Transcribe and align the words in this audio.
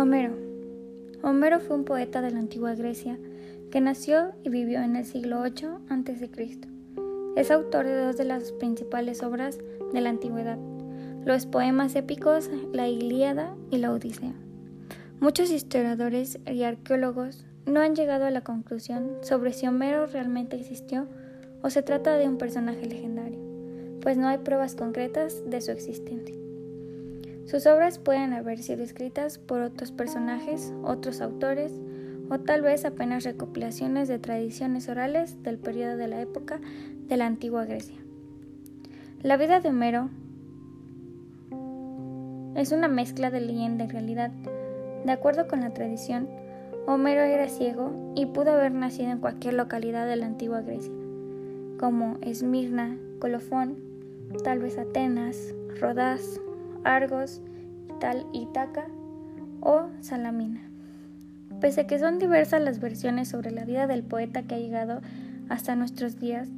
Homero. 0.00 0.32
Homero 1.22 1.60
fue 1.60 1.76
un 1.76 1.84
poeta 1.84 2.22
de 2.22 2.30
la 2.30 2.38
antigua 2.38 2.74
Grecia 2.74 3.18
que 3.70 3.82
nació 3.82 4.32
y 4.42 4.48
vivió 4.48 4.80
en 4.80 4.96
el 4.96 5.04
siglo 5.04 5.42
VIII 5.42 5.68
a.C. 5.90 6.30
Es 7.36 7.50
autor 7.50 7.84
de 7.84 7.96
dos 7.96 8.16
de 8.16 8.24
las 8.24 8.52
principales 8.52 9.22
obras 9.22 9.58
de 9.92 10.00
la 10.00 10.08
antigüedad, 10.08 10.56
los 11.26 11.44
poemas 11.44 11.96
épicos 11.96 12.48
La 12.72 12.88
Ilíada 12.88 13.54
y 13.70 13.76
la 13.76 13.92
Odisea. 13.92 14.32
Muchos 15.20 15.50
historiadores 15.50 16.38
y 16.50 16.62
arqueólogos 16.62 17.44
no 17.66 17.80
han 17.80 17.94
llegado 17.94 18.24
a 18.24 18.30
la 18.30 18.40
conclusión 18.40 19.18
sobre 19.20 19.52
si 19.52 19.66
Homero 19.66 20.06
realmente 20.06 20.56
existió 20.56 21.08
o 21.60 21.68
se 21.68 21.82
trata 21.82 22.16
de 22.16 22.26
un 22.26 22.38
personaje 22.38 22.86
legendario, 22.86 23.38
pues 24.00 24.16
no 24.16 24.28
hay 24.28 24.38
pruebas 24.38 24.74
concretas 24.76 25.42
de 25.44 25.60
su 25.60 25.72
existencia. 25.72 26.39
Sus 27.50 27.66
obras 27.66 27.98
pueden 27.98 28.32
haber 28.32 28.58
sido 28.60 28.84
escritas 28.84 29.38
por 29.38 29.60
otros 29.60 29.90
personajes, 29.90 30.72
otros 30.84 31.20
autores, 31.20 31.72
o 32.28 32.38
tal 32.38 32.62
vez 32.62 32.84
apenas 32.84 33.24
recopilaciones 33.24 34.06
de 34.06 34.20
tradiciones 34.20 34.88
orales 34.88 35.42
del 35.42 35.58
periodo 35.58 35.96
de 35.96 36.06
la 36.06 36.20
época 36.20 36.60
de 37.08 37.16
la 37.16 37.26
antigua 37.26 37.64
Grecia. 37.64 37.96
La 39.24 39.36
vida 39.36 39.58
de 39.58 39.70
Homero 39.70 40.10
es 42.54 42.70
una 42.70 42.86
mezcla 42.86 43.32
de 43.32 43.40
leyenda 43.40 43.86
y 43.86 43.88
realidad. 43.88 44.30
De 45.04 45.10
acuerdo 45.10 45.48
con 45.48 45.58
la 45.60 45.74
tradición, 45.74 46.28
Homero 46.86 47.22
era 47.22 47.48
ciego 47.48 48.12
y 48.14 48.26
pudo 48.26 48.52
haber 48.52 48.70
nacido 48.70 49.10
en 49.10 49.18
cualquier 49.18 49.54
localidad 49.54 50.06
de 50.06 50.14
la 50.14 50.26
antigua 50.26 50.60
Grecia, 50.60 50.92
como 51.80 52.16
Esmirna, 52.20 52.96
Colofón, 53.18 53.74
tal 54.44 54.60
vez 54.60 54.78
Atenas, 54.78 55.52
Rodas, 55.80 56.40
Argos, 56.84 57.40
Tal 58.00 58.26
Itaca 58.32 58.86
o 59.60 59.88
Salamina. 60.00 60.60
Pese 61.60 61.82
a 61.82 61.86
que 61.86 61.98
son 61.98 62.18
diversas 62.18 62.62
las 62.62 62.80
versiones 62.80 63.28
sobre 63.28 63.50
la 63.50 63.64
vida 63.64 63.86
del 63.86 64.02
poeta 64.02 64.42
que 64.42 64.54
ha 64.54 64.58
llegado 64.58 65.00
hasta 65.48 65.76
nuestros 65.76 66.18
días, 66.18 66.48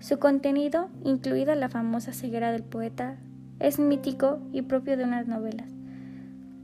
su 0.00 0.18
contenido, 0.18 0.88
incluida 1.04 1.54
la 1.54 1.68
famosa 1.68 2.12
ceguera 2.12 2.50
del 2.52 2.62
poeta, 2.62 3.16
es 3.58 3.78
mítico 3.78 4.40
y 4.52 4.62
propio 4.62 4.96
de 4.96 5.04
unas 5.04 5.28
novelas, 5.28 5.68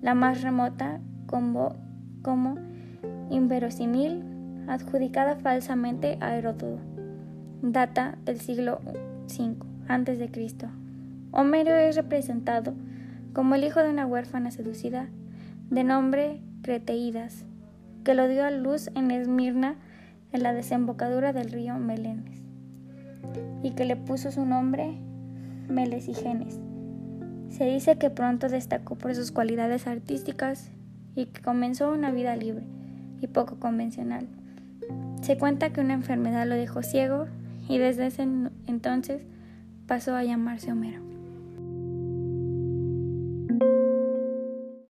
la 0.01 0.15
más 0.15 0.43
remota 0.43 1.01
como, 1.27 1.77
como 2.23 2.57
inverosímil, 3.31 4.23
adjudicada 4.69 5.37
falsamente 5.37 6.19
a 6.21 6.37
Heródoto. 6.37 6.79
Data 7.63 8.17
del 8.25 8.41
siglo 8.41 8.81
V 9.29 9.57
a.C. 9.89 10.31
Homero 11.33 11.75
es 11.75 11.97
representado 11.97 12.75
como 13.37 13.55
el 13.55 13.65
hijo 13.65 13.83
de 13.83 13.91
una 13.91 14.07
huérfana 14.07 14.51
seducida 14.51 15.11
de 15.69 15.85
nombre 15.85 16.41
Creteídas, 16.63 17.45
que 18.03 18.15
lo 18.15 18.29
dio 18.29 18.43
a 18.43 18.51
luz 18.51 18.89
en 18.95 19.11
Esmirna, 19.11 19.77
en 20.33 20.43
la 20.43 20.55
desembocadura 20.55 21.35
del 21.35 21.51
río 21.51 21.75
Melenes, 21.77 22.41
y 23.63 23.73
que 23.73 23.85
le 23.85 23.95
puso 23.95 24.33
su 24.33 24.47
nombre 24.47 24.97
Melesigenes. 25.69 26.59
Se 27.51 27.67
dice 27.67 27.99
que 27.99 28.09
pronto 28.09 28.49
destacó 28.49 28.97
por 28.97 29.15
sus 29.15 29.33
cualidades 29.33 29.87
artísticas 29.87 30.71
y 31.15 31.27
que 31.27 31.43
comenzó 31.43 31.93
una 31.93 32.13
vida 32.13 32.37
libre 32.37 32.65
y 33.21 33.27
poco 33.27 33.57
convencional. 33.61 34.29
Se 35.21 35.37
cuenta 35.37 35.75
que 35.75 35.83
una 35.83 35.93
enfermedad 35.93 36.47
lo 36.47 36.55
dejó 36.55 36.83
ciego 36.83 37.27
y 37.69 37.77
desde 37.77 38.07
ese 38.07 38.27
entonces 38.67 39.21
pasó 39.87 40.15
a 40.15 40.25
llamarse 40.25 40.73
Homero. 40.73 41.16